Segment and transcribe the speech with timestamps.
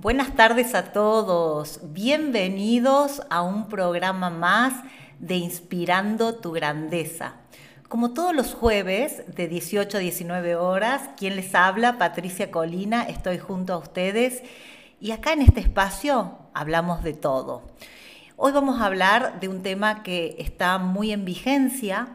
[0.00, 1.80] Buenas tardes a todos.
[1.82, 4.72] Bienvenidos a un programa más
[5.18, 7.34] de Inspirando tu Grandeza.
[7.88, 13.38] Como todos los jueves de 18 a 19 horas, quien les habla, Patricia Colina, estoy
[13.38, 14.44] junto a ustedes
[15.00, 17.62] y acá en este espacio hablamos de todo.
[18.36, 22.06] Hoy vamos a hablar de un tema que está muy en vigencia,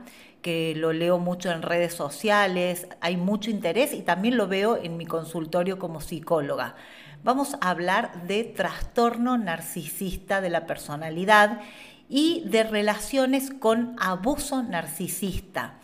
[0.42, 4.96] que lo leo mucho en redes sociales, hay mucho interés y también lo veo en
[4.96, 6.76] mi consultorio como psicóloga
[7.24, 11.62] vamos a hablar de trastorno narcisista de la personalidad
[12.10, 15.76] y de relaciones con abuso narcisista.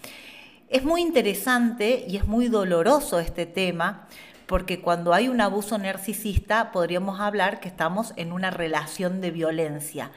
[0.70, 4.08] Es muy interesante y es muy doloroso este tema
[4.46, 10.12] porque cuando hay un abuso narcisista podríamos hablar que estamos en una relación de violencia.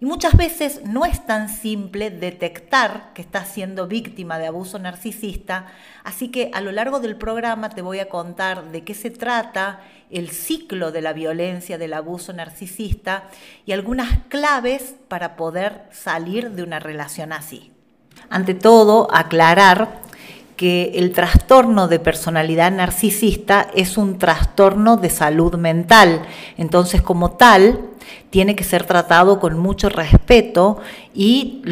[0.00, 5.66] Y muchas veces no es tan simple detectar que estás siendo víctima de abuso narcisista,
[6.02, 9.80] así que a lo largo del programa te voy a contar de qué se trata
[10.10, 13.24] el ciclo de la violencia, del abuso narcisista
[13.66, 17.72] y algunas claves para poder salir de una relación así.
[18.30, 20.02] Ante todo, aclarar
[20.56, 26.22] que el trastorno de personalidad narcisista es un trastorno de salud mental.
[26.56, 27.80] Entonces, como tal,
[28.30, 30.80] tiene que ser tratado con mucho respeto
[31.14, 31.62] y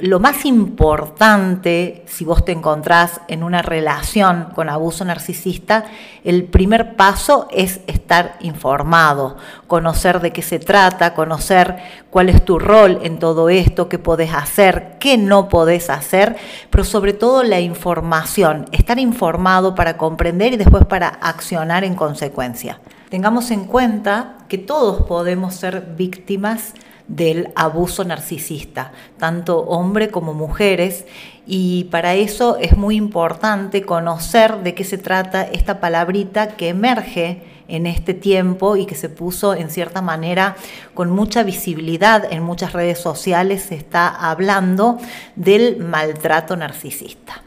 [0.00, 5.86] lo más importante, si vos te encontrás en una relación con abuso narcisista,
[6.22, 11.76] el primer paso es estar informado, conocer de qué se trata, conocer
[12.10, 16.36] cuál es tu rol en todo esto, qué podés hacer, qué no podés hacer,
[16.70, 22.78] pero sobre todo la información, estar informado para comprender y después para accionar en consecuencia.
[23.08, 26.74] Tengamos en cuenta todos podemos ser víctimas
[27.08, 31.04] del abuso narcisista, tanto hombre como mujeres,
[31.46, 37.42] y para eso es muy importante conocer de qué se trata esta palabrita que emerge
[37.68, 40.56] en este tiempo y que se puso en cierta manera
[40.94, 44.98] con mucha visibilidad en muchas redes sociales, se está hablando
[45.36, 47.42] del maltrato narcisista.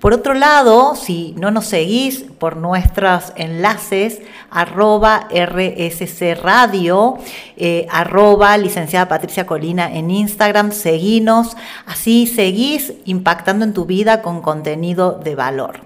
[0.00, 4.18] Por otro lado, si no nos seguís por nuestros enlaces,
[4.50, 7.18] arroba RSC Radio,
[7.58, 14.40] eh, arroba licenciada Patricia Colina en Instagram, seguinos, así seguís impactando en tu vida con
[14.40, 15.80] contenido de valor.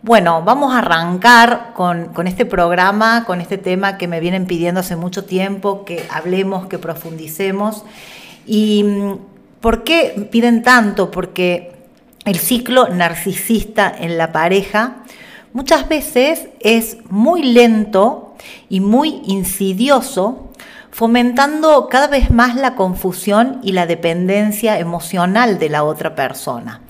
[0.00, 4.80] Bueno, vamos a arrancar con, con, este programa, con este tema que me vienen pidiendo
[4.80, 7.84] hace mucho tiempo, que hablemos, que profundicemos.
[8.46, 9.18] ¿Y mm,
[9.60, 11.10] por qué piden tanto?
[11.10, 11.73] Porque
[12.24, 14.96] el ciclo narcisista en la pareja
[15.52, 18.34] muchas veces es muy lento
[18.68, 20.50] y muy insidioso,
[20.90, 26.80] fomentando cada vez más la confusión y la dependencia emocional de la otra persona.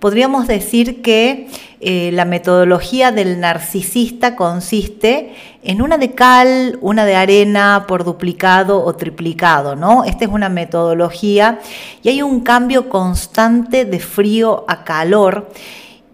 [0.00, 1.48] Podríamos decir que
[1.80, 8.84] eh, la metodología del narcisista consiste en una de cal, una de arena por duplicado
[8.84, 10.04] o triplicado, ¿no?
[10.04, 11.58] Esta es una metodología
[12.02, 15.50] y hay un cambio constante de frío a calor.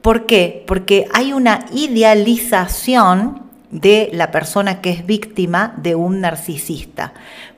[0.01, 0.65] ¿Por qué?
[0.67, 7.13] Porque hay una idealización de la persona que es víctima de un narcisista.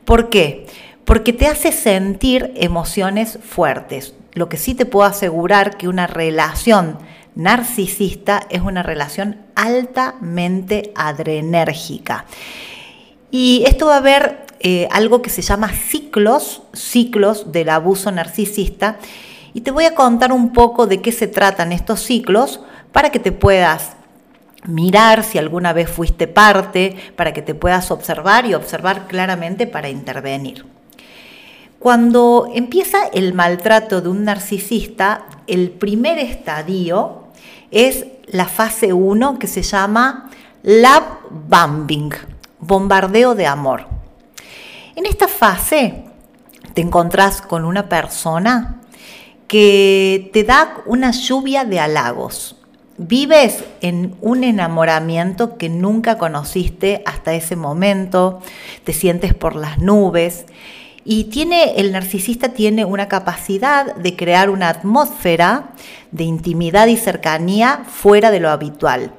[0.05, 0.67] ¿Por qué?
[1.05, 4.16] Porque te hace sentir emociones fuertes.
[4.37, 6.99] Lo que sí te puedo asegurar que una relación
[7.35, 12.27] narcisista es una relación altamente adrenérgica.
[13.31, 18.99] Y esto va a haber eh, algo que se llama ciclos, ciclos del abuso narcisista.
[19.55, 22.61] Y te voy a contar un poco de qué se tratan estos ciclos
[22.93, 23.97] para que te puedas
[24.67, 29.89] mirar si alguna vez fuiste parte, para que te puedas observar y observar claramente para
[29.89, 30.76] intervenir.
[31.79, 37.25] Cuando empieza el maltrato de un narcisista, el primer estadio
[37.71, 40.31] es la fase 1 que se llama
[40.63, 42.13] love bombing,
[42.61, 43.87] bombardeo de amor.
[44.97, 46.05] En esta fase
[46.73, 48.81] te encontrás con una persona
[49.47, 52.57] que te da una lluvia de halagos.
[52.97, 58.41] Vives en un enamoramiento que nunca conociste hasta ese momento,
[58.85, 60.47] te sientes por las nubes
[61.09, 65.69] y tiene, el narcisista tiene una capacidad de crear una atmósfera
[66.11, 69.13] de intimidad y cercanía fuera de lo habitual.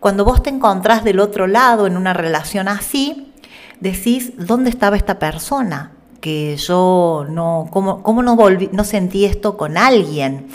[0.00, 3.32] Cuando vos te encontrás del otro lado en una relación así,
[3.78, 5.92] decís, ¿dónde estaba esta persona?
[6.20, 10.48] Que yo no, ¿cómo, cómo no, volví, no sentí esto con alguien?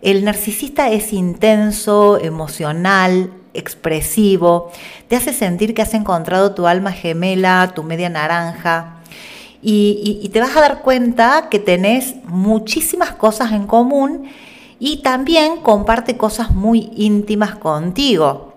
[0.00, 4.72] El narcisista es intenso, emocional, expresivo,
[5.08, 8.93] te hace sentir que has encontrado tu alma gemela, tu media naranja,
[9.66, 14.28] y, te vas a dar cuenta que tenés muchísimas cosas en común
[14.78, 18.54] y también comparte cosas muy íntimas contigo.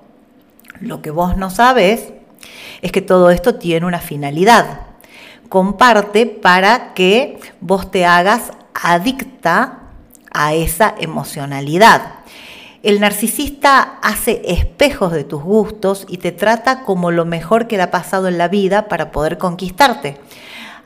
[0.81, 2.11] Lo que vos no sabes
[2.81, 4.81] es que todo esto tiene una finalidad.
[5.47, 9.79] Comparte para que vos te hagas adicta
[10.33, 12.15] a esa emocionalidad.
[12.83, 17.83] El narcisista hace espejos de tus gustos y te trata como lo mejor que le
[17.83, 20.17] ha pasado en la vida para poder conquistarte.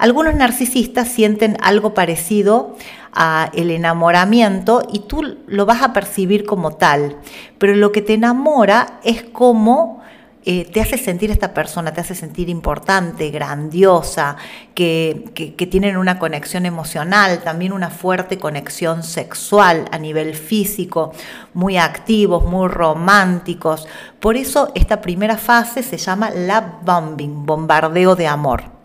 [0.01, 2.75] Algunos narcisistas sienten algo parecido
[3.13, 7.17] a el enamoramiento y tú lo vas a percibir como tal,
[7.59, 10.01] pero lo que te enamora es como
[10.43, 14.37] eh, te hace sentir esta persona, te hace sentir importante, grandiosa,
[14.73, 21.13] que, que, tienen una conexión emocional, también una fuerte conexión sexual a nivel físico,
[21.53, 23.87] muy activos, muy románticos.
[24.19, 28.80] Por eso esta primera fase se llama love bombing, bombardeo de amor.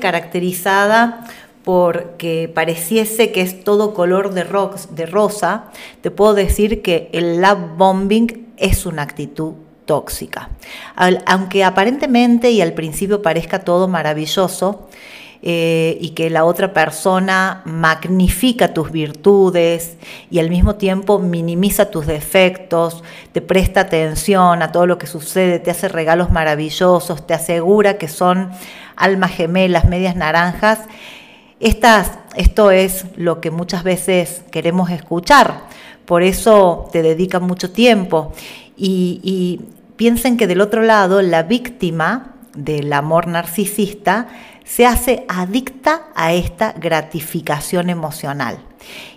[0.00, 1.28] Caracterizada
[1.62, 4.44] porque pareciese que es todo color de,
[4.90, 5.66] de rosa,
[6.00, 10.50] te puedo decir que el love bombing es una actitud tóxica.
[11.24, 14.88] Aunque aparentemente y al principio parezca todo maravilloso,
[15.42, 19.96] eh, y que la otra persona magnifica tus virtudes
[20.30, 23.02] y al mismo tiempo minimiza tus defectos,
[23.32, 28.06] te presta atención a todo lo que sucede, te hace regalos maravillosos, te asegura que
[28.06, 28.50] son
[29.00, 30.80] almas gemelas, medias naranjas.
[31.58, 35.64] Estas, esto es lo que muchas veces queremos escuchar,
[36.04, 38.32] por eso te dedican mucho tiempo
[38.76, 39.60] y
[39.96, 44.28] piensen que del otro lado la víctima del amor narcisista
[44.64, 48.58] se hace adicta a esta gratificación emocional.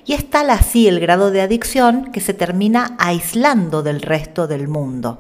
[0.05, 4.67] Y es tal así el grado de adicción que se termina aislando del resto del
[4.67, 5.19] mundo.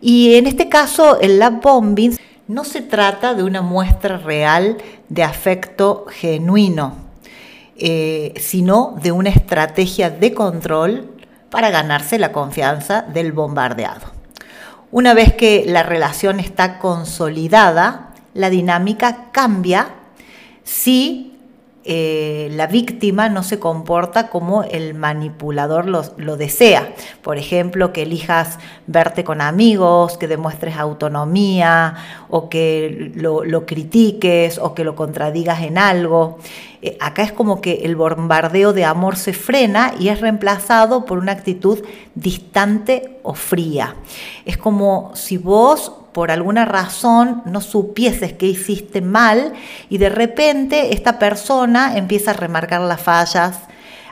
[0.00, 2.16] Y en este caso, el love bombing
[2.48, 4.78] no se trata de una muestra real
[5.10, 6.96] de afecto genuino,
[7.76, 11.14] eh, sino de una estrategia de control
[11.50, 14.06] para ganarse la confianza del bombardeado.
[14.90, 19.90] Una vez que la relación está consolidada, la dinámica cambia
[20.64, 21.37] si
[21.90, 26.92] eh, la víctima no se comporta como el manipulador lo, desea.
[27.22, 31.94] Por ejemplo, que elijas verte con amigos, que demuestres autonomía
[32.28, 36.36] o que lo, critiques o que lo contradigas en algo.
[36.82, 41.16] Eh, acá es como que el bombardeo de amor se frena y es reemplazado por
[41.16, 41.82] una actitud
[42.14, 43.96] distante o fría.
[44.44, 49.52] Es como si vos por alguna razón no supieses que hiciste mal
[49.88, 53.60] y de repente esta persona empieza a remarcar las fallas,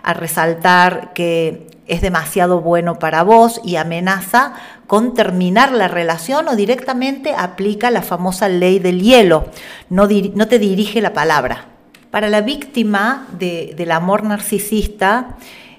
[0.04, 4.52] a resaltar que es demasiado bueno para vos y amenaza
[4.86, 9.46] con terminar la relación o directamente aplica la famosa ley del hielo,
[9.90, 11.64] no, no te dirige la palabra.
[12.12, 15.34] Para la víctima del amor narcisista,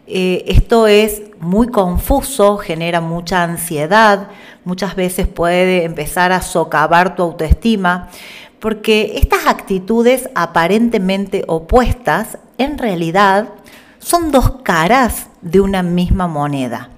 [0.07, 4.27] eh, esto es muy confuso, genera mucha ansiedad,
[4.67, 8.09] muchas veces puede empezar a socavar tu autoestima,
[8.59, 13.47] porque estas actitudes aparentemente opuestas en realidad
[13.99, 16.89] son dos caras de una misma moneda.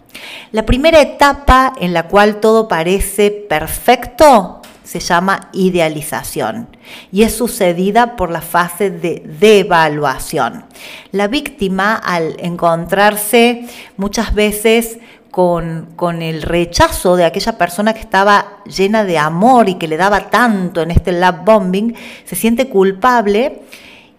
[0.52, 6.76] La primera etapa en la cual todo parece perfecto se llama idealización
[7.12, 10.66] y es sucedida por la fase de devaluación.
[11.12, 14.98] La víctima al encontrarse muchas veces
[15.32, 19.98] con, con, el rechazo de aquella persona que estaba llena de amor y que le
[19.98, 21.96] daba tanto en este love bombing,
[22.26, 23.62] se siente culpable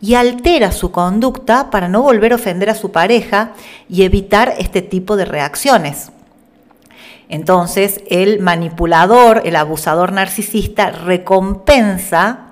[0.00, 3.52] y altera su conducta para no volver a ofender a su pareja
[3.88, 6.10] y evitar este tipo de reacciones.
[7.28, 12.49] Entonces, el manipulador, el abusador narcisista, recompensa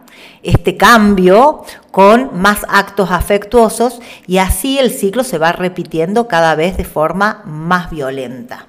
[0.49, 6.77] este cambio con más actos afectuosos y así el ciclo se va repitiendo cada vez
[6.77, 8.67] de forma más violenta.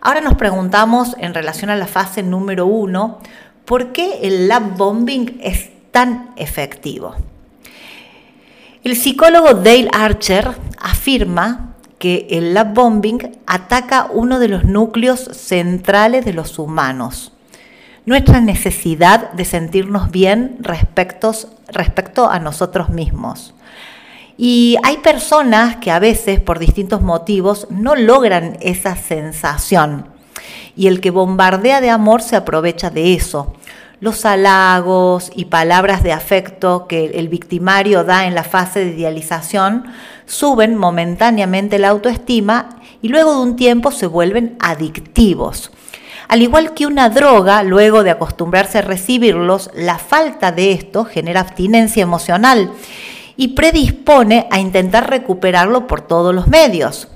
[0.00, 3.18] Ahora nos preguntamos en relación a la fase número uno,
[3.64, 7.14] ¿por qué el love bombing es tan efectivo?
[8.82, 16.24] El psicólogo Dale Archer afirma que el love bombing ataca uno de los núcleos centrales
[16.24, 17.32] de los humanos,
[18.08, 23.52] nuestra necesidad de sentirnos bien respecto, a nosotros mismos.
[24.38, 30.06] Y hay personas que a veces, por distintos motivos, no logran esa sensación.
[30.74, 33.54] Y el que bombardea de amor se aprovecha de eso.
[34.00, 39.84] Los halagos y palabras de afecto que el victimario da en la fase de idealización
[40.24, 42.70] suben momentáneamente la autoestima
[43.02, 45.72] y luego de un tiempo se vuelven adictivos.
[46.28, 51.40] Al igual que una droga, luego de acostumbrarse a recibirlos, la falta de esto genera
[51.40, 52.70] abstinencia emocional
[53.36, 57.08] y predispone a intentar recuperarlo por todos los medios.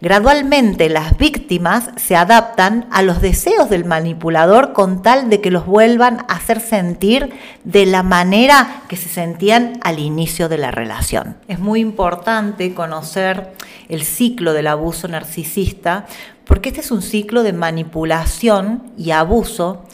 [0.00, 5.64] Gradualmente las víctimas se adaptan a los deseos del manipulador con tal de que los
[5.64, 11.36] vuelvan a hacer sentir de la manera que se sentían al inicio de la relación.
[11.46, 13.52] Es muy importante conocer
[13.88, 16.06] el ciclo del abuso narcisista
[16.52, 19.84] porque este es un ciclo de manipulación y abuso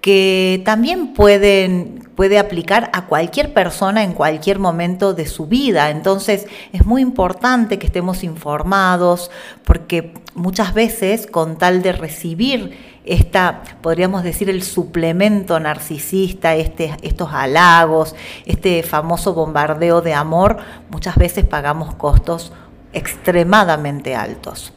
[0.00, 5.90] que también puede aplicar a cualquier persona en cualquier momento de su vida.
[5.90, 9.30] Entonces es muy importante que estemos informados
[9.64, 17.34] porque muchas veces con tal de recibir esta, podríamos decir, el suplemento narcisista, este, estos
[17.34, 20.56] halagos, este famoso bombardeo de amor,
[20.88, 22.50] muchas veces pagamos costos
[22.94, 24.72] extremadamente altos.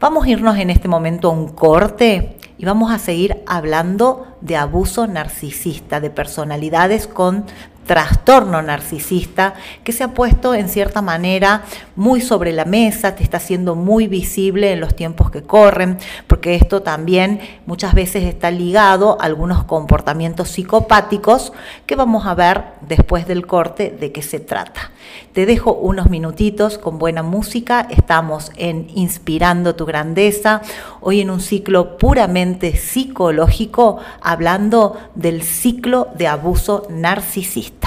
[0.00, 4.56] Vamos a irnos en este momento a un corte y vamos a seguir hablando de
[4.56, 7.44] abuso narcisista, de personalidades con
[7.88, 11.64] trastorno narcisista que se ha puesto en cierta manera
[11.96, 16.54] muy sobre la mesa, te está siendo muy visible en los tiempos que corren, porque
[16.54, 21.52] esto también muchas veces está ligado a algunos comportamientos psicopáticos
[21.86, 24.92] que vamos a ver después del corte de qué se trata.
[25.32, 30.60] Te dejo unos minutitos con buena música, estamos en Inspirando tu Grandeza,
[31.00, 37.77] hoy en un ciclo puramente psicológico, hablando del ciclo de abuso narcisista.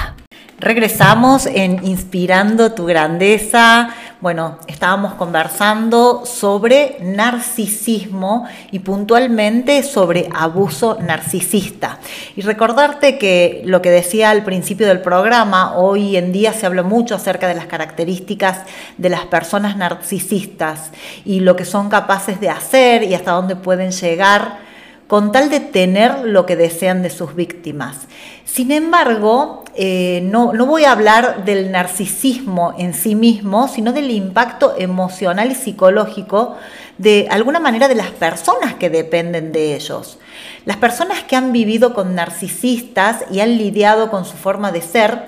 [0.62, 3.90] Regresamos en Inspirando tu Grandeza.
[4.20, 11.98] Bueno, estábamos conversando sobre narcisismo y puntualmente sobre abuso narcisista.
[12.36, 16.84] Y recordarte que lo que decía al principio del programa, hoy en día se habla
[16.84, 18.60] mucho acerca de las características
[19.00, 20.92] de las personas narcisistas
[21.26, 24.71] y lo que son capaces de hacer y hasta dónde pueden llegar
[25.12, 27.98] con tal de tener lo que desean de sus víctimas.
[28.46, 34.10] Sin embargo, eh, no, no, voy a hablar del narcisismo en sí mismo, sino del
[34.10, 36.56] impacto emocional y psicológico
[36.98, 40.18] de alguna manera de las personas que dependen de ellos.
[40.64, 45.28] Las personas que han vivido con narcisistas y han lidiado con su forma de ser,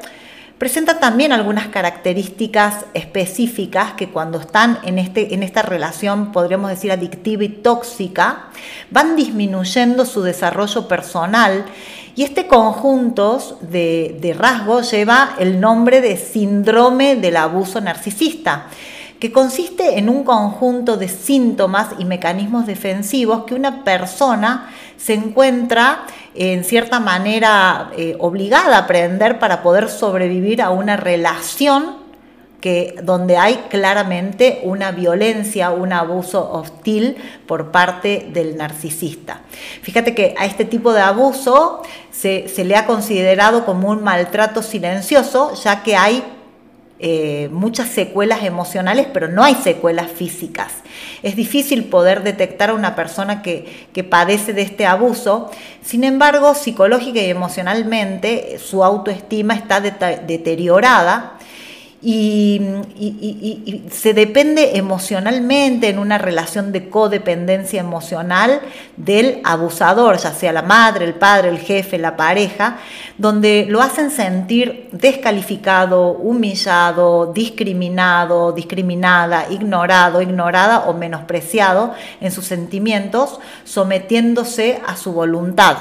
[0.63, 6.89] presenta también algunas características específicas que cuando están en, este, en esta relación, podríamos decir,
[6.89, 8.45] adictiva y tóxica,
[8.89, 11.65] van disminuyendo su desarrollo personal.
[12.15, 18.67] Y este conjunto de, de rasgos lleva el nombre de síndrome del abuso narcisista
[19.19, 24.69] que consiste en un conjunto de síntomas y mecanismos defensivos que una persona
[25.03, 31.97] se encuentra en cierta manera eh, obligada a aprender para poder sobrevivir a una relación
[32.61, 39.41] que, donde hay claramente una violencia, un abuso hostil por parte del narcisista.
[39.81, 44.63] Fíjate que a este tipo de abuso se, se le ha considerado como un maltrato
[44.63, 46.23] silencioso, ya que hay
[47.05, 50.71] eh, muchas secuelas emocionales, pero no hay secuelas físicas.
[51.21, 56.55] Es difícil poder detectar a una persona que, que padece de este abuso, sin embargo,
[56.55, 61.37] psicológica y emocionalmente su autoestima está deteriorada
[62.05, 62.61] y,
[63.91, 68.59] se depende emocionalmente en una relación de codependencia emocional
[68.97, 72.77] del abusador, ya sea la madre, el padre, el jefe, la pareja,
[73.17, 83.39] donde lo hacen sentir descalificado, humillado, discriminado, discriminada, ignorado, ignorada o menospreciado en sus sentimientos,
[83.63, 85.77] sometiéndose a su voluntad.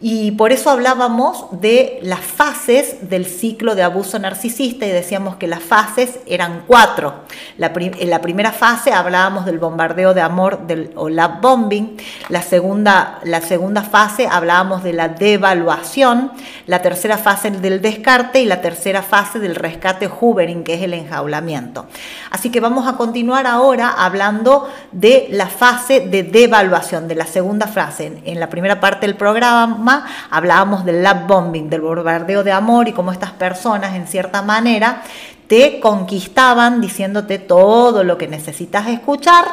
[0.00, 5.48] Y por eso hablábamos de las fases del ciclo de abuso narcisista y decíamos que
[5.48, 7.24] las fases eran cuatro.
[7.58, 10.60] en la primera fase hablábamos del bombardeo de amor
[10.94, 11.96] o love bombing.
[12.28, 16.30] La segunda, la segunda fase hablábamos de la devaluación.
[16.66, 20.94] La tercera fase del descarte y la tercera fase del rescate hoovering, que es el
[20.94, 21.86] enjaulamiento.
[22.30, 27.66] Así que vamos a continuar ahora hablando de la fase de devaluación, de la segunda
[27.66, 28.22] fase.
[28.24, 29.86] En la primera parte del programa
[30.30, 35.02] hablábamos del love bombing, del bombardeo de amor y cómo estas personas en cierta manera
[35.46, 39.44] te conquistaban diciéndote todo lo que necesitas escuchar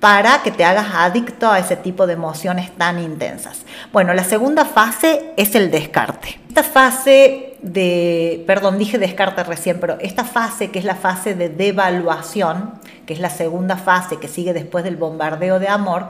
[0.00, 3.62] para que te hagas adicto a ese tipo de emociones tan intensas.
[3.90, 6.38] Bueno, la segunda fase es el descarte.
[6.48, 11.48] Esta fase de, perdón, dije descarte recién, pero esta fase que es la fase de
[11.48, 12.72] devaluación,
[13.06, 16.08] que es la segunda fase que sigue después del bombardeo de amor,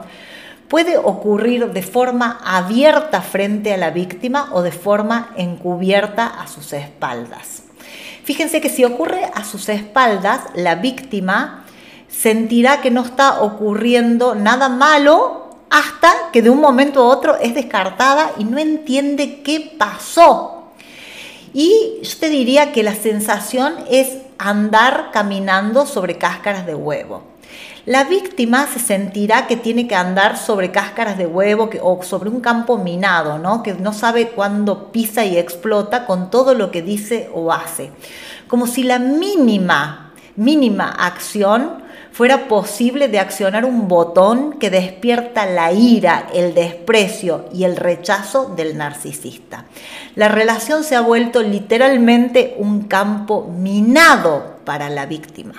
[0.67, 6.73] puede ocurrir de forma abierta frente a la víctima o de forma encubierta a sus
[6.73, 7.63] espaldas.
[8.23, 11.65] Fíjense que si ocurre a sus espaldas, la víctima
[12.07, 17.53] sentirá que no está ocurriendo nada malo hasta que de un momento a otro es
[17.53, 20.71] descartada y no entiende qué pasó.
[21.53, 27.23] Y yo te diría que la sensación es andar caminando sobre cáscaras de huevo.
[27.85, 32.41] La víctima se sentirá que tiene que andar sobre cáscaras de huevo o sobre un
[32.41, 33.61] campo minado, ¿no?
[33.61, 37.91] que no sabe cuándo pisa y explota con todo lo que dice o hace.
[38.47, 45.71] Como si la mínima, mínima acción fuera posible de accionar un botón que despierta la
[45.71, 49.65] ira, el desprecio y el rechazo del narcisista.
[50.15, 55.53] La relación se ha vuelto literalmente un campo minado para la víctima.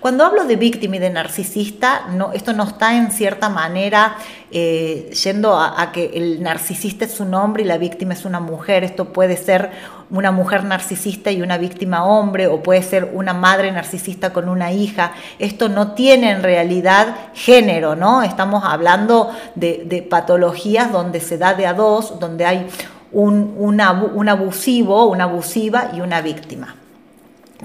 [0.00, 4.16] Cuando hablo de víctima y de narcisista, no, esto no está en cierta manera
[4.50, 8.82] eh, yendo a, que el narcisista es un hombre y la víctima es una mujer.
[8.82, 9.70] Esto puede ser
[10.10, 14.72] una mujer narcisista y una víctima hombre, o puede ser una madre narcisista con una
[14.72, 15.12] hija.
[15.38, 18.22] Esto no tiene en realidad género, ¿no?
[18.22, 22.66] Estamos hablando de, patologías donde se da de a dos, donde hay
[23.12, 26.79] un, un abusivo, una abusiva y una víctima.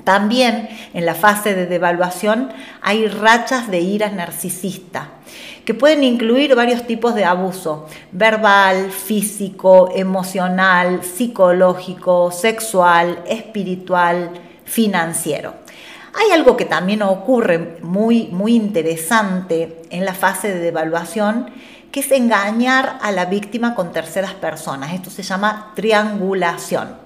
[0.04, 2.50] También en la fase de devaluación
[2.82, 5.10] hay rachas de ira narcisista,
[5.64, 14.30] que pueden incluir varios tipos de abuso, verbal, físico, emocional, psicológico, sexual, espiritual,
[14.66, 15.54] financiero.
[16.14, 21.50] Hay algo que también ocurre muy, muy interesante en la fase de devaluación,
[21.92, 24.94] que es engañar a la víctima con terceras personas.
[24.94, 27.05] Esto se llama triangulación.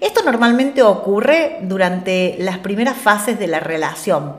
[0.00, 4.36] Esto normalmente ocurre durante las primeras fases de la relación,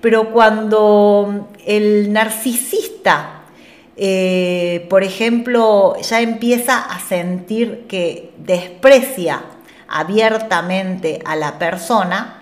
[0.00, 3.42] pero cuando el narcisista,
[3.96, 9.42] eh, por ejemplo, ya empieza a sentir que desprecia
[9.88, 12.41] abiertamente a la persona,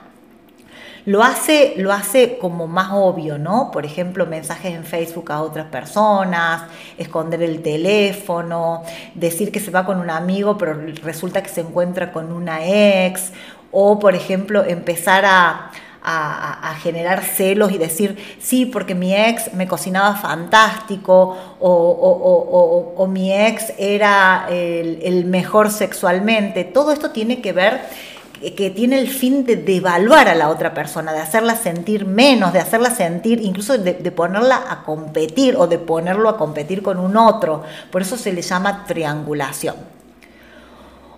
[1.07, 3.71] lo hace, lo hace como más obvio, ¿no?
[3.71, 6.62] Por ejemplo, mensajes en Facebook a otras personas,
[6.99, 8.83] esconder el teléfono,
[9.14, 12.66] decir que se va con un amigo, pero resulta que se encuentra con una
[13.07, 13.33] ex,
[13.73, 15.71] o por ejemplo, empezar a,
[16.83, 24.47] generar celos y decir, sí, porque mi ex me cocinaba fantástico o, mi ex era
[24.50, 26.64] el, mejor sexualmente.
[26.64, 27.83] Todo esto tiene que ver
[28.40, 32.58] que tiene el fin de devaluar a la otra persona, de hacerla sentir menos, de
[32.58, 37.62] hacerla sentir, incluso de, ponerla a competir o de ponerlo a competir con un otro.
[37.91, 39.76] Por eso se le llama triangulación.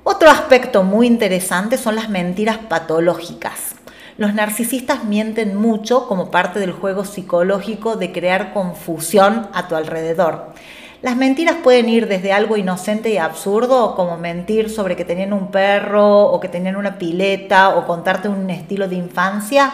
[0.02, 3.76] Otro aspecto muy interesante son las mentiras patológicas.
[4.18, 10.52] Los narcisistas mienten mucho como parte del juego psicológico de crear confusión a tu alrededor.
[11.02, 15.50] Las mentiras pueden ir desde algo inocente y absurdo, como mentir sobre que tenían un
[15.50, 19.72] perro o que tenían una pileta o contarte un estilo de infancia,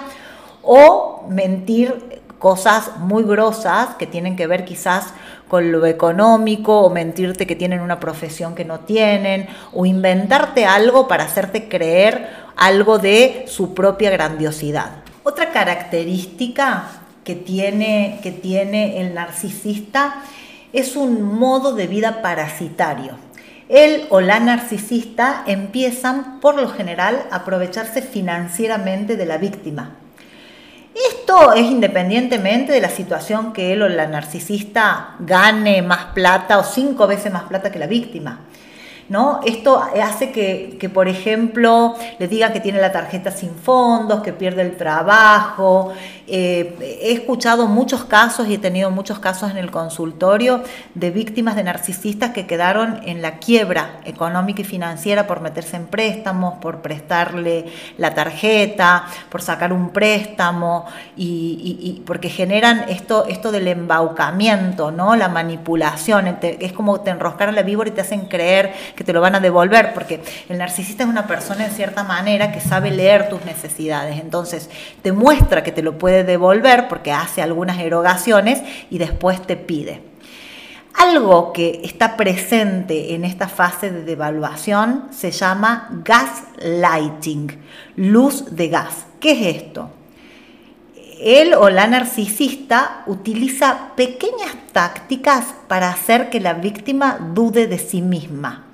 [0.62, 5.12] o mentir cosas muy grosas que tienen que ver quizás
[5.48, 11.08] con lo económico o mentirte que tienen una profesión que no tienen o inventarte algo
[11.08, 15.02] para hacerte creer algo de su propia grandiosidad.
[15.24, 16.86] Otra característica
[17.22, 20.22] que tiene, que tiene el narcisista
[20.72, 23.12] es un modo de vida parasitario.
[23.68, 29.96] Él o la narcisista empiezan por lo general a aprovecharse financieramente de la víctima.
[31.10, 36.64] Esto es independientemente de la situación que él o la narcisista gane más plata o
[36.64, 38.40] cinco veces más plata que la víctima.
[39.08, 39.40] ¿No?
[39.46, 44.62] Esto hace que, por ejemplo, le digan que tiene la tarjeta sin fondos, que pierde
[44.62, 45.94] el trabajo,
[46.30, 50.62] eh, he escuchado muchos casos y he tenido muchos casos en el consultorio
[50.94, 55.86] de víctimas de narcisistas que quedaron en la quiebra económica y financiera por meterse en
[55.86, 57.64] préstamos, por prestarle
[57.96, 60.84] la tarjeta, por sacar un préstamo
[61.16, 65.16] y, porque generan esto, esto del embaucamiento, ¿no?
[65.16, 66.36] la manipulación.
[66.42, 69.40] Es como te enroscaron la víbora y te hacen creer que te lo van a
[69.40, 74.18] devolver, porque el narcisista es una persona en cierta manera que sabe leer tus necesidades.
[74.18, 74.68] Entonces
[75.02, 80.02] te muestra que te lo puede devolver porque hace algunas erogaciones y después te pide.
[80.94, 87.56] Algo que está presente en esta fase de devaluación se llama gaslighting,
[87.94, 89.06] luz de gas.
[89.20, 89.90] ¿Qué es esto?
[91.20, 98.02] Él o la narcisista utiliza pequeñas tácticas para hacer que la víctima dude de sí
[98.02, 98.64] misma.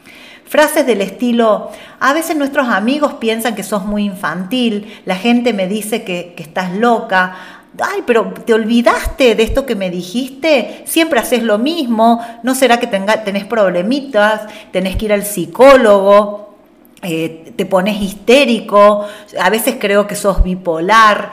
[0.47, 5.67] Frases del estilo, a veces nuestros amigos piensan que sos muy infantil, la gente me
[5.67, 7.35] dice que, estás loca,
[7.81, 12.79] ay, pero te olvidaste de esto que me dijiste, siempre haces lo mismo, ¿no será
[12.79, 16.57] que tenés problemitas, tenés que ir al psicólogo,
[17.03, 19.07] eh, te pones histérico,
[19.41, 21.33] a veces creo que sos bipolar?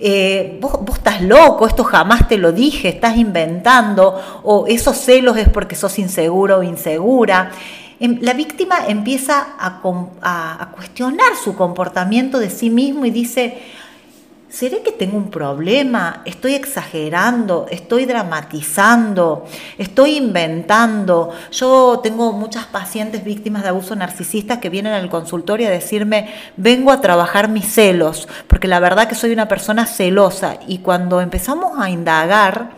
[0.00, 5.36] Eh, vos, vos, estás loco, esto jamás te lo dije, estás inventando, o esos celos
[5.36, 7.50] es porque sos inseguro o insegura.
[8.00, 13.58] Em, la víctima empieza a, cuestionar su comportamiento de sí mismo y dice,
[14.48, 16.22] ¿Seré que tengo un problema?
[16.24, 17.66] ¿Estoy exagerando?
[17.70, 19.44] ¿Estoy dramatizando?
[19.76, 21.34] ¿Estoy inventando?
[21.52, 26.92] Yo tengo muchas pacientes víctimas de abuso narcisista que vienen al consultorio a decirme, vengo
[26.92, 30.56] a trabajar mis celos, porque la verdad que soy una persona celosa.
[30.66, 32.77] Y cuando empezamos a indagar,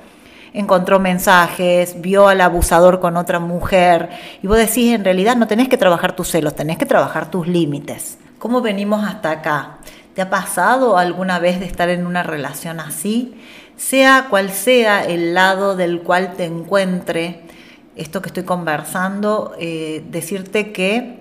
[0.52, 4.10] encontró mensajes, vio al abusador con otra mujer,
[4.42, 7.46] y vos decís, en realidad no tenés que trabajar tus celos, tenés que trabajar tus
[7.46, 8.18] límites.
[8.38, 9.78] ¿Cómo venimos hasta acá?
[10.14, 13.40] ¿Te ha pasado alguna vez de estar en una relación así?
[13.76, 17.42] Sea cual sea el lado del cual te encuentre
[17.96, 21.19] esto que estoy conversando, eh, decirte que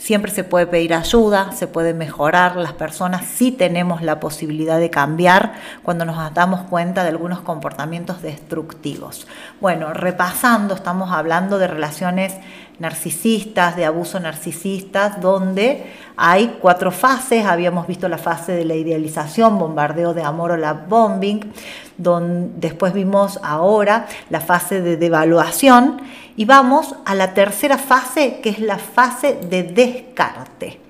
[0.00, 4.88] siempre se puede pedir ayuda, se puede mejorar, las personas sí tenemos la posibilidad de
[4.88, 9.26] cambiar cuando nos damos cuenta de algunos comportamientos destructivos.
[9.60, 12.34] Bueno, repasando, estamos hablando de relaciones
[12.80, 17.46] narcisistas, de abuso narcisistas, donde hay cuatro fases.
[17.46, 21.52] Habíamos visto la fase de la idealización, bombardeo de amor o la bombing,
[21.96, 26.00] donde después vimos ahora la fase de devaluación
[26.36, 30.80] y vamos a la tercera fase, que es la fase de descarte.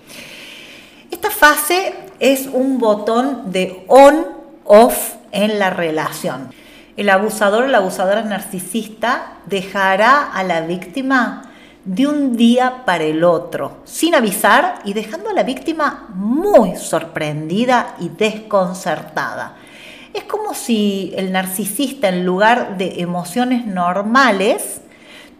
[1.11, 6.51] Esta fase es un botón de on-off en la relación.
[6.97, 11.50] El abusador o la abusadora narcisista dejará a la víctima
[11.91, 17.97] de un día para el otro, sin avisar y dejando a la víctima muy sorprendida
[17.99, 19.57] y desconcertada.
[20.15, 24.83] Es como si el narcisista en lugar de emociones normales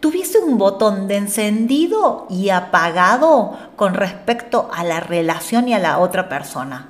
[0.01, 5.99] tuviese un botón de encendido y apagado con respecto a la relación y a la
[5.99, 6.89] otra persona.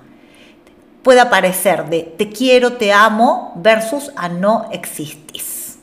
[1.03, 5.77] Puede aparecer de te quiero, te amo versus a no existís.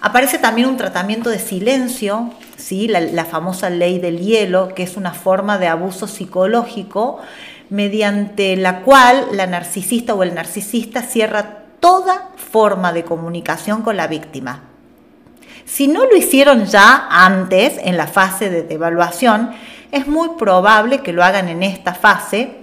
[0.00, 2.32] Aparece también un tratamiento de silencio
[2.70, 2.86] ¿sí?
[2.86, 7.18] La, famosa ley del hielo, que es una forma de abuso psicológico
[7.68, 14.06] mediante la cual la narcisista o el narcisista cierra toda forma de comunicación con la
[14.06, 14.60] víctima.
[15.64, 19.50] Si no lo hicieron ya antes, en la fase de evaluación,
[19.90, 22.58] es muy probable que lo hagan en esta fase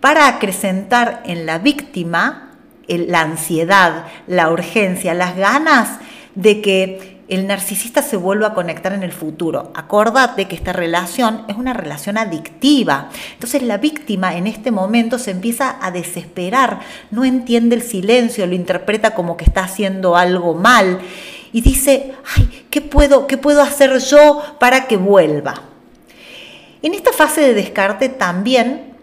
[0.00, 2.52] para acrecentar en la víctima
[2.88, 5.98] la ansiedad, la urgencia, las ganas
[6.34, 9.72] de que el narcisista se vuelve a conectar en el futuro.
[9.74, 13.08] Acordate que esta relación es una relación adictiva.
[13.32, 16.80] Entonces la víctima en este momento se empieza a desesperar,
[17.12, 21.00] no entiende el silencio, lo interpreta como que está haciendo algo mal
[21.52, 25.62] y dice, ay, ¿qué puedo, qué puedo hacer yo para que vuelva?
[26.82, 28.94] En esta fase de descarte también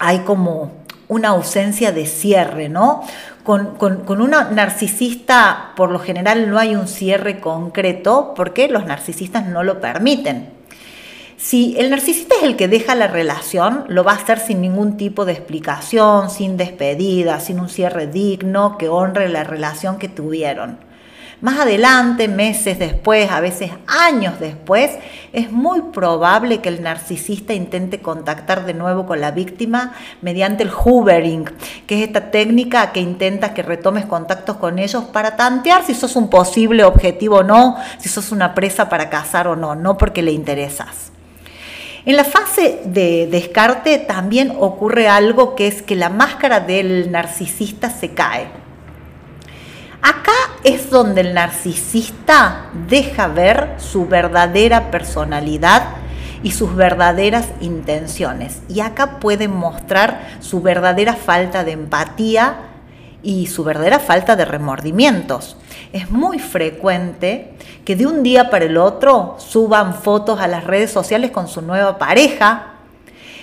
[0.00, 3.02] hay como una ausencia de cierre, ¿no?
[3.44, 9.46] Con, con, una narcisista, por lo general, no hay un cierre concreto porque los narcisistas
[9.46, 10.50] no lo permiten.
[11.36, 14.96] Si el narcisista es el que deja la relación, lo va a hacer sin ningún
[14.96, 20.91] tipo de explicación, sin despedida, sin un cierre digno que honre la relación que tuvieron.
[21.42, 24.92] Más adelante, meses después, a veces años después,
[25.32, 30.70] es muy probable que el narcisista intente contactar de nuevo con la víctima mediante el
[30.70, 31.46] hoovering,
[31.88, 36.14] que es esta técnica que intenta que retomes contactos con ellos para tantear si sos
[36.14, 40.22] un posible objetivo o no, si sos una presa para cazar o no, no porque
[40.22, 41.10] le interesas.
[42.06, 47.90] En la fase de descarte también ocurre algo que es que la máscara del narcisista
[47.90, 48.61] se cae.
[50.02, 50.32] Acá
[50.64, 55.84] es donde el narcisista deja ver su verdadera personalidad
[56.42, 58.62] y sus verdaderas intenciones.
[58.68, 62.56] Y acá puede mostrar su verdadera falta de empatía
[63.22, 65.56] y su verdadera falta de remordimientos.
[65.92, 70.90] Es muy frecuente que de un día para el otro suban fotos a las redes
[70.90, 72.74] sociales con su nueva pareja,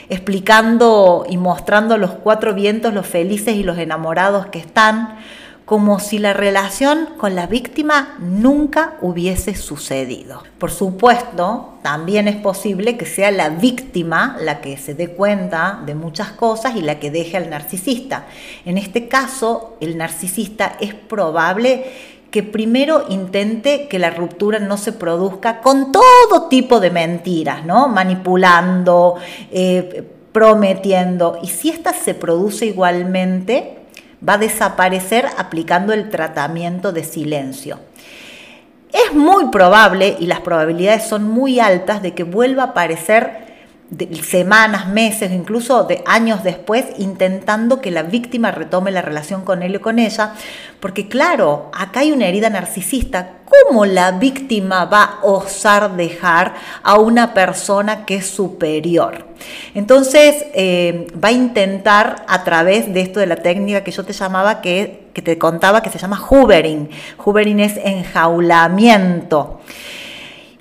[0.10, 5.20] explicando y mostrando los cuatro vientos, los felices y los enamorados que están,
[5.70, 10.42] como si la relación con la víctima nunca hubiese sucedido.
[10.58, 15.94] Por supuesto, también es posible que sea la víctima la que se dé cuenta de
[15.94, 18.26] muchas cosas y la que deje al narcisista.
[18.66, 21.86] En este caso, el narcisista es probable
[22.32, 27.88] que primero intente que la ruptura no se produzca con todo tipo de mentiras, ¿no?
[27.88, 29.18] Manipulando,
[29.52, 31.38] eh, prometiendo.
[31.44, 33.79] Y si esta se produce igualmente,
[34.28, 37.80] va a desaparecer aplicando el tratamiento de silencio.
[38.92, 43.49] Es muy probable, y las probabilidades son muy altas, de que vuelva a aparecer
[44.22, 49.76] semanas, meses, incluso de años después, intentando que la víctima retome la relación con él
[49.76, 50.34] o con ella,
[50.80, 53.40] porque claro, acá hay una herida narcisista.
[53.50, 59.26] ¿cómo la víctima va a osar dejar a una persona que es superior?
[59.74, 64.14] Entonces eh, va a intentar a través de esto de la técnica que yo te
[64.14, 66.90] llamaba, que, que te contaba, que se llama hoovering.
[67.18, 69.62] Hoovering es enjaulamiento.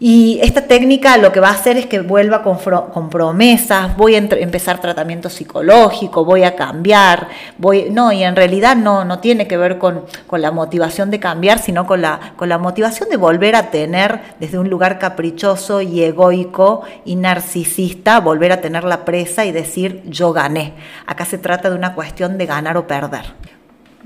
[0.00, 4.18] Y esta técnica lo que va a hacer es que vuelva con, promesas, voy a
[4.18, 9.56] empezar tratamiento psicológico, voy a cambiar, voy, no, y en realidad no, no tiene que
[9.56, 13.70] ver con, la motivación de cambiar, sino con la, con la motivación de volver a
[13.70, 19.52] tener desde un lugar caprichoso y egoico y narcisista, volver a tener la presa y
[19.52, 20.74] decir yo gané.
[21.06, 23.57] Acá se trata de una cuestión de ganar o perder.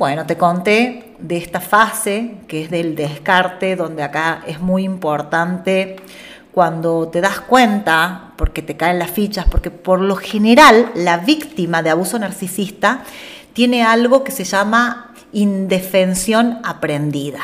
[0.03, 5.95] Bueno, te conté de esta fase que es del descarte, donde acá es muy importante
[6.51, 11.85] cuando te das cuenta, porque te caen las fichas, porque por lo general la víctima
[11.85, 13.05] de abuso narcisista
[13.53, 17.38] tiene algo que se llama indefensión aprendida,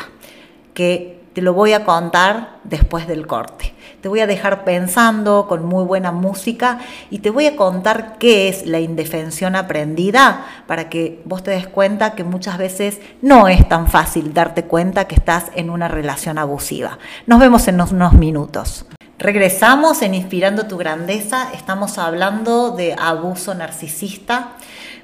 [0.73, 3.73] que te lo voy a contar después del corte.
[4.01, 8.47] Te voy a dejar pensando con muy buena música y te voy a contar qué
[8.47, 13.67] es la indefensión aprendida para que vos te des cuenta que muchas veces no es
[13.67, 16.97] tan fácil darte cuenta que estás en una relación abusiva.
[17.27, 18.85] Nos vemos en unos minutos.
[19.17, 24.51] Regresamos en Inspirando tu Grandeza, estamos hablando de abuso narcisista.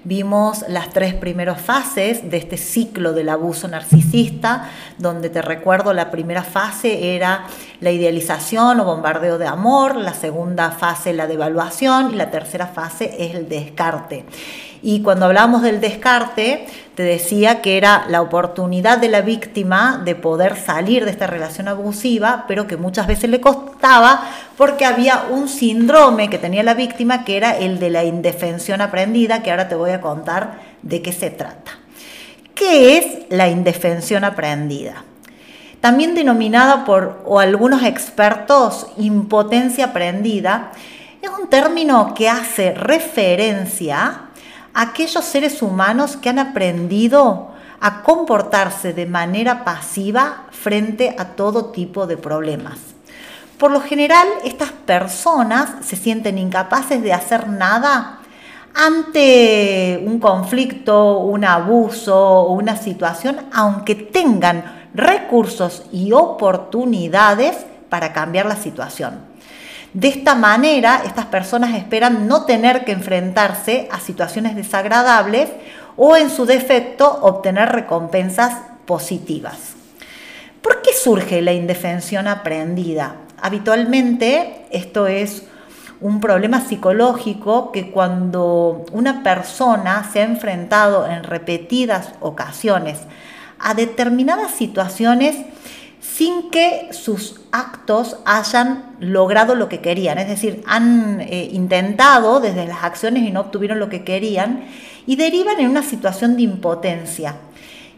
[0.08, 6.12] Vimos las tres primeras fases de este ciclo del abuso narcisista, donde te recuerdo la
[6.12, 7.48] primera fase era
[7.82, 13.16] la idealización o bombardeo de amor, la segunda fase la devaluación y la tercera fase
[13.18, 14.26] es el descarte.
[14.88, 20.14] Y cuando hablamos del descarte, te decía que era la oportunidad de la víctima de
[20.14, 24.22] poder salir de esta relación abusiva, pero que muchas veces le costaba
[24.56, 29.42] porque había un síndrome que tenía la víctima que era el de la indefensión aprendida,
[29.42, 31.72] que ahora te voy a contar de qué se trata.
[32.54, 35.04] ¿Qué es la indefensión aprendida?
[35.82, 40.74] También denominada por algunos expertos impotencia aprendida,
[41.24, 44.25] es un término que hace referencia
[44.76, 52.06] aquellos seres humanos que han aprendido a comportarse de manera pasiva frente a todo tipo
[52.06, 52.78] de problemas.
[53.58, 58.20] Por lo general, estas personas se sienten incapaces de hacer nada
[58.74, 68.46] ante un conflicto, un abuso o una situación, aunque tengan recursos y oportunidades para cambiar
[68.46, 69.35] la situación.
[69.96, 75.50] De esta manera, estas personas esperan no tener que enfrentarse a situaciones desagradables
[75.96, 79.56] o en su defecto obtener recompensas positivas.
[80.62, 83.16] ¿Por qué surge la indefensión aprendida?
[83.42, 85.44] Habitualmente esto es
[86.02, 93.00] un problema psicológico que cuando una persona se ha enfrentado en repetidas ocasiones
[93.60, 95.38] a determinadas situaciones
[96.14, 100.18] sin que sus actos hayan logrado lo que querían.
[100.18, 104.66] Es decir, han eh, intentado desde las acciones y no obtuvieron lo que querían
[105.08, 107.36] y derivan en una situación de impotencia.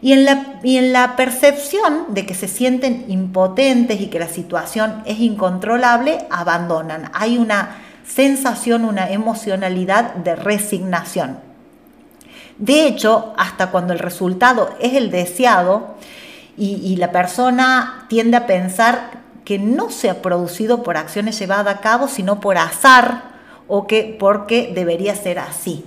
[0.00, 4.28] Y en, la, y en la percepción de que se sienten impotentes y que la
[4.28, 7.10] situación es incontrolable, abandonan.
[7.14, 11.38] Hay una sensación, una emocionalidad de resignación.
[12.58, 15.96] De hecho, hasta cuando el resultado es el deseado,
[16.58, 21.80] y, la persona tiende a pensar que no se ha producido por acciones llevadas a
[21.80, 23.22] cabo, sino por azar
[23.68, 25.84] o que porque debería ser así.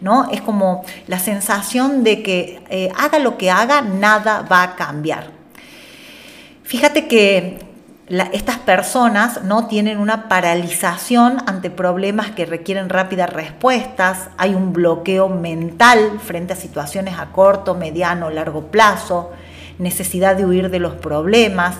[0.00, 0.30] ¿no?
[0.30, 5.30] Es como la sensación de que eh, haga lo que haga, nada va a cambiar.
[6.62, 7.58] Fíjate que
[8.32, 15.28] estas personas no tienen una paralización ante problemas que requieren rápidas respuestas, hay un bloqueo
[15.28, 19.30] mental frente a situaciones a corto, mediano, largo plazo,
[19.78, 21.76] necesidad de huir de los problemas,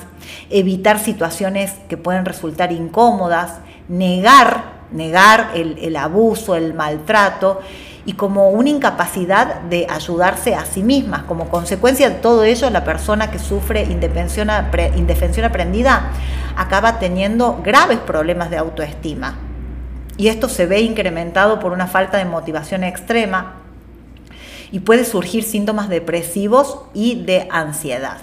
[0.51, 7.61] evitar situaciones que pueden resultar incómodas, negar, negar el, abuso, el maltrato
[8.07, 11.25] y como una incapacidad de ayudarse a sí mismas.
[11.25, 14.49] Como consecuencia de todo ello, la persona que sufre indefensión,
[14.97, 16.11] indefensión aprendida
[16.57, 19.37] acaba teniendo graves problemas de autoestima.
[20.17, 23.58] Y esto se ve incrementado por una falta de motivación extrema,
[24.71, 28.19] y puede surgir síntomas depresivos y de ansiedad.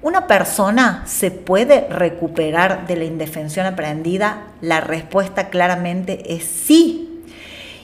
[0.00, 4.44] ¿Una persona se puede recuperar de la indefensión aprendida?
[4.60, 7.04] La respuesta claramente es sí.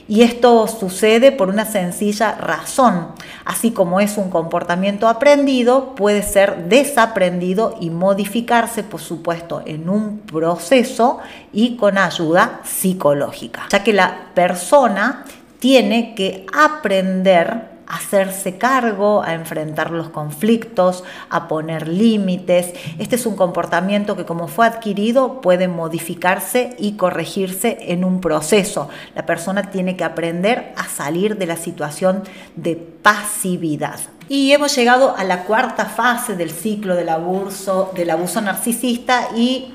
[0.07, 3.07] Y esto sucede por una sencilla razón.
[3.43, 10.19] Así como es un comportamiento aprendido, puede ser desaprendido y modificarse, por supuesto, en un
[10.19, 11.19] proceso
[11.51, 15.25] y con ayuda psicológica, ya que la persona
[15.65, 22.71] tiene que aprender a hacerse cargo, a enfrentar los conflictos, a poner límites.
[22.99, 28.89] Este es un comportamiento que como fue adquirido puede modificarse y corregirse en un proceso.
[29.15, 32.21] La persona tiene que aprender a salir de la situación
[32.55, 33.99] de pasividad.
[34.27, 39.74] Y hemos llegado a la cuarta fase del ciclo del abuso, del abuso narcisista y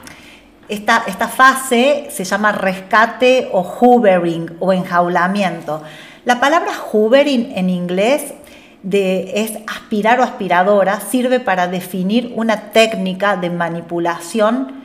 [0.70, 5.82] esta, esta fase se llama rescate o hoovering o enjaulamiento.
[6.24, 8.34] La palabra hoovering en inglés
[8.82, 14.84] de, es aspirar o aspiradora, sirve para definir una técnica de manipulación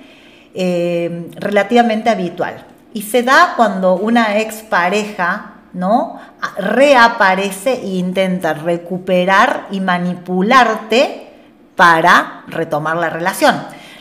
[0.53, 2.65] eh, relativamente habitual.
[2.93, 6.19] Y se da cuando una expareja ¿no?
[6.57, 11.27] reaparece e intenta recuperar y manipularte
[11.75, 13.55] para retomar la relación.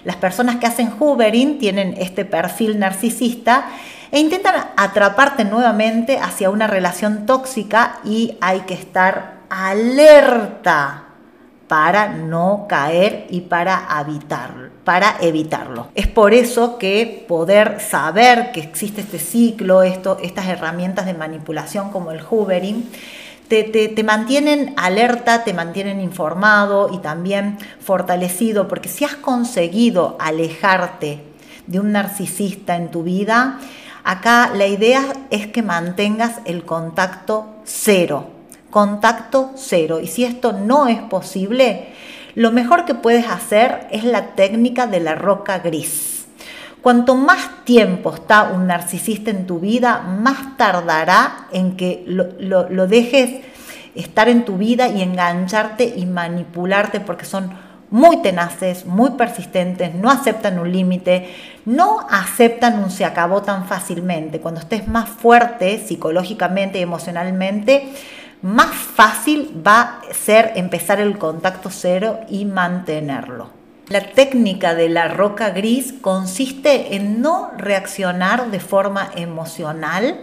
[0.04, 3.66] Las personas que hacen hoovering tienen este perfil narcisista
[4.10, 11.04] e intentan atraparte nuevamente hacia una relación tóxica y hay que estar alerta
[11.68, 15.88] para no caer y para evitarlo, para evitarlo.
[15.94, 22.12] Es por eso que poder saber que existe este ciclo, estas herramientas de manipulación como
[22.12, 22.88] el hoovering,
[23.48, 31.22] te, mantienen alerta, te mantienen informado y también fortalecido, porque si has conseguido alejarte
[31.66, 33.58] de un narcisista en tu vida,
[34.02, 38.30] acá la idea es que mantengas el contacto cero,
[38.70, 40.00] contacto cero.
[40.00, 41.88] Y si esto no es posible,
[42.34, 46.13] lo mejor que puedes hacer es la técnica de la roca gris.
[46.84, 53.40] Cuanto más tiempo está un narcisista en tu vida, más tardará en que lo, dejes
[53.94, 57.54] estar en tu vida y engancharte y manipularte porque son
[57.88, 64.40] muy tenaces, muy persistentes, no aceptan un límite, no aceptan un se acabó tan fácilmente.
[64.40, 67.94] Cuando estés más fuerte psicológicamente y emocionalmente,
[68.42, 73.63] más fácil va a ser empezar el contacto cero y mantenerlo.
[73.88, 80.20] La técnica de la roca gris consiste en no reaccionar de forma emocional,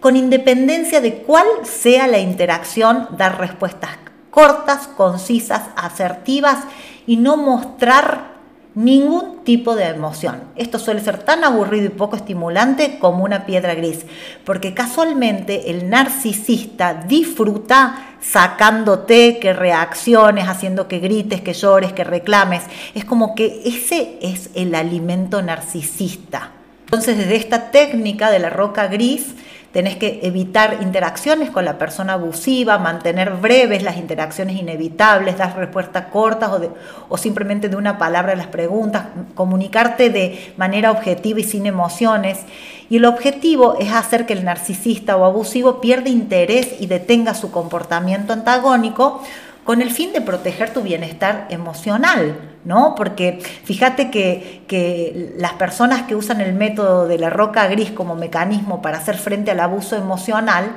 [0.00, 3.90] con independencia de cuál sea la interacción, dar respuestas
[4.30, 6.58] cortas, concisas, asertivas
[7.06, 8.30] y no mostrar
[8.74, 10.42] ningún tipo de emoción.
[10.54, 14.06] Esto suele ser tan aburrido y poco estimulante como una piedra gris,
[14.44, 22.62] porque casualmente el narcisista disfruta sacándote, que reacciones, haciendo que grites, que llores, que reclames.
[22.94, 26.52] Es como que ese es el alimento narcisista.
[26.84, 29.34] Entonces, desde esta técnica de la roca gris,
[29.72, 36.06] tenés que evitar interacciones con la persona abusiva, mantener breves las interacciones inevitables, dar respuestas
[36.06, 36.74] cortas o,
[37.08, 42.40] o simplemente de una palabra a las preguntas, comunicarte de manera objetiva y sin emociones.
[42.88, 47.52] Y el objetivo es hacer que el narcisista o abusivo pierda interés y detenga su
[47.52, 49.22] comportamiento antagónico
[49.70, 52.96] con el fin de proteger tu bienestar emocional, ¿no?
[52.96, 58.16] Porque fíjate que, que, las personas que usan el método de la roca gris como
[58.16, 60.72] mecanismo para hacer frente al abuso emocional,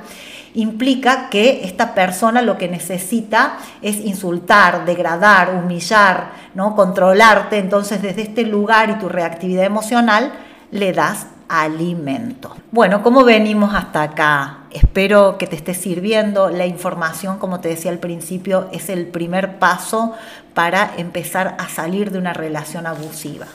[0.54, 6.76] implica que esta persona lo que necesita es insultar, degradar, humillar, ¿no?
[6.76, 7.58] controlarte.
[7.58, 10.30] Entonces, desde este lugar y tu reactividad emocional,
[10.70, 12.54] le das alimento.
[12.70, 14.58] Bueno, ¿cómo venimos hasta acá?
[14.74, 16.50] Espero que te esté sirviendo.
[16.50, 20.14] La información, como te decía al principio, es el primer paso
[20.52, 23.46] para empezar a salir de una relación abusiva.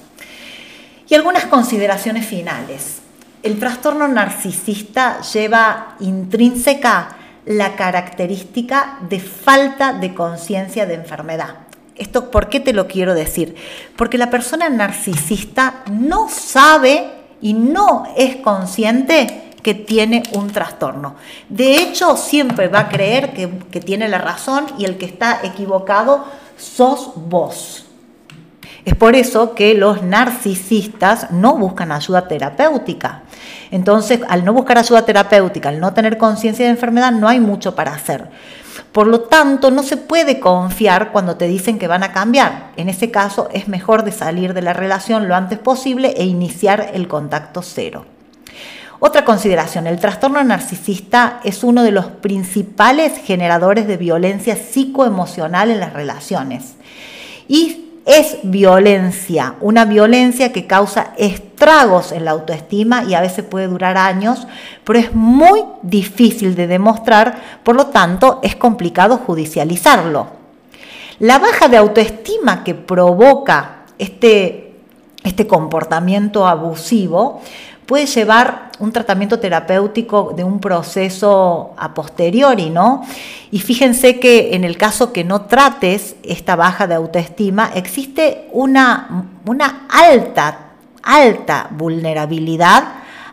[1.10, 3.00] Y algunas consideraciones finales.
[3.44, 11.56] El trastorno narcisista lleva intrínseca la característica de falta de conciencia de enfermedad.
[11.98, 13.56] ¿Esto por qué te lo quiero decir?
[13.98, 21.16] Porque la persona narcisista no sabe y no es consciente que tiene un trastorno.
[21.50, 23.48] De hecho, siempre va a creer que,
[23.80, 26.26] tiene la razón y el que está equivocado
[26.58, 27.86] sos vos.
[28.86, 33.24] Es por eso que los narcisistas no buscan ayuda terapéutica.
[33.72, 37.76] Entonces, al no buscar ayuda terapéutica, al no tener conciencia de enfermedad, no hay mucho
[37.76, 38.30] para hacer.
[38.92, 42.72] Por lo tanto, no se puede confiar cuando te dicen que van a cambiar.
[42.78, 46.92] En ese caso, es mejor de salir de la relación lo antes posible e iniciar
[46.94, 48.06] el contacto cero.
[49.02, 55.80] Otra consideración, el trastorno narcisista es uno de los principales generadores de violencia psicoemocional en
[55.80, 56.76] las relaciones.
[57.48, 63.68] Y es violencia, una violencia que causa estragos en la autoestima y a veces puede
[63.68, 64.48] durar años,
[64.84, 70.28] pero es muy difícil de demostrar, por lo tanto es complicado judicializarlo.
[71.20, 74.74] La baja de autoestima que provoca este,
[75.24, 77.42] este comportamiento abusivo
[77.90, 83.04] puede llevar un tratamiento terapéutico de un proceso a posteriori, ¿no?
[83.50, 89.26] Y fíjense que en el caso que no trates esta baja de autoestima, existe una,
[89.44, 92.84] una alta, alta vulnerabilidad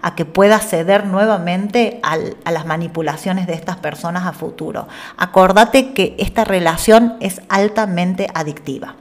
[0.01, 4.89] a que pueda ceder nuevamente a las manipulaciones de estas personas a futuro.
[5.19, 8.95] Acordate que esta relación es altamente adictiva.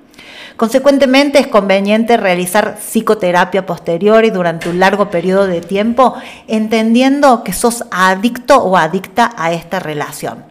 [0.58, 6.16] Consecuentemente, es conveniente realizar psicoterapia posterior y durante un largo periodo de tiempo,
[6.48, 10.46] entendiendo que sos adicto o adicta a esta relación.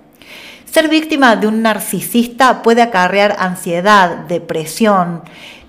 [0.71, 5.23] Ser víctima de un narcisista puede acarrear ansiedad, depresión,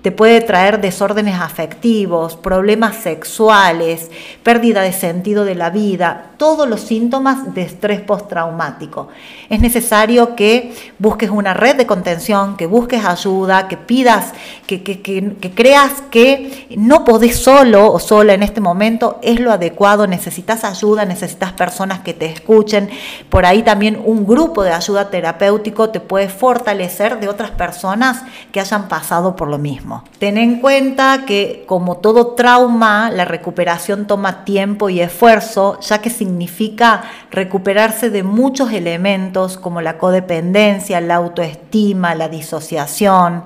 [0.06, 4.08] te puede traer desórdenes afectivos, problemas sexuales,
[4.44, 9.08] pérdida de sentido de la vida, todos los síntomas de estrés postraumático.
[9.50, 14.32] Es necesario que busques una red de contención, que busques ayuda, que pidas,
[14.68, 20.06] que, que, creas que no podés solo o sola en este momento, es lo adecuado,
[20.06, 22.90] necesitas ayuda, necesitas personas que te escuchen.
[23.28, 28.60] Por ahí también un grupo de ayuda terapéutico te puede fortalecer de otras personas que
[28.60, 29.95] hayan pasado por lo mismo.
[30.18, 36.10] Ten en cuenta que como todo trauma, la recuperación toma tiempo y esfuerzo, ya que
[36.10, 43.44] significa recuperarse de muchos elementos como la codependencia, la autoestima, la disociación.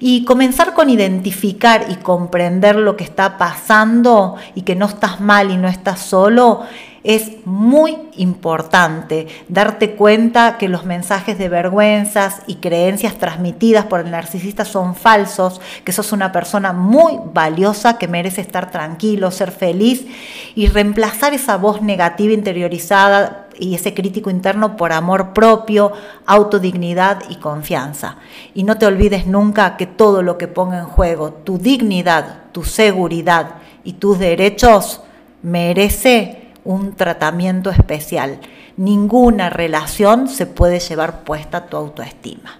[0.00, 5.50] Y comenzar con identificar y comprender lo que está pasando y que no estás mal
[5.50, 6.62] y no estás solo
[7.04, 14.10] es muy importante darte cuenta que los mensajes de vergüenzas y creencias transmitidas por el
[14.10, 20.06] narcisista son falsos, que sos una persona muy valiosa que merece estar tranquilo, ser feliz
[20.54, 25.92] y reemplazar esa voz negativa interiorizada y ese crítico interno por amor propio,
[26.26, 28.16] autodignidad y confianza.
[28.54, 32.64] Y no te olvides nunca que todo lo que ponga en juego tu dignidad, tu
[32.64, 35.00] seguridad y tus derechos
[35.42, 36.37] merece
[36.68, 38.40] un tratamiento especial.
[38.76, 42.58] Ninguna relación se puede llevar puesta tu autoestima.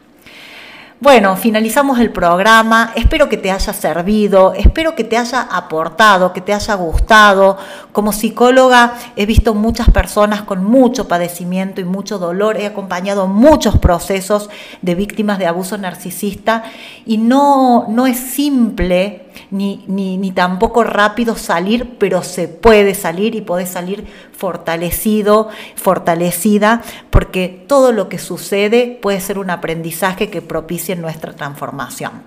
[1.00, 2.92] Bueno, finalizamos el programa.
[2.96, 7.59] Espero que te haya servido, espero que te haya aportado, que te haya gustado.
[7.92, 12.56] Como psicóloga he visto muchas personas con mucho padecimiento y mucho dolor.
[12.56, 14.48] He acompañado muchos procesos
[14.80, 16.64] de víctimas de abuso narcisista
[17.04, 23.41] y no, no es simple ni, ni, tampoco rápido salir, pero se puede salir y
[23.41, 30.97] puede salir fortalecido, fortalecida, porque todo lo que sucede puede ser un aprendizaje que propicie
[30.97, 32.22] nuestra transformación.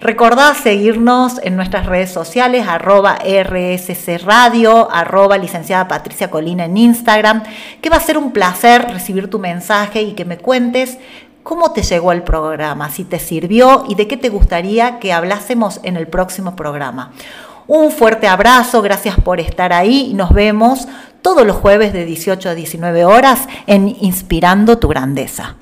[0.00, 7.42] Recordad seguirnos en nuestras redes sociales, arroba RSC Radio, arroba licenciada Patricia Colina en Instagram,
[7.80, 10.98] que va a ser un placer recibir tu mensaje y que me cuentes
[11.42, 12.88] ¿Cómo te llegó el programa?
[12.90, 13.84] ¿Si te sirvió?
[13.88, 17.12] ¿Y de qué te gustaría que hablásemos en el próximo programa?
[17.66, 20.86] Un fuerte abrazo, gracias por estar ahí nos vemos
[21.20, 25.56] todos los jueves de 18 a 19 horas en Inspirando tu Grandeza.